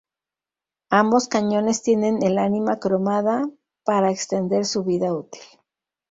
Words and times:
Ambos 0.89 1.27
cañones 1.27 1.83
tienen 1.83 2.23
el 2.23 2.39
ánima 2.39 2.79
cromada 2.79 3.47
para 3.83 4.09
extender 4.09 4.65
su 4.65 4.83
vida 4.83 5.13
útil. 5.13 5.43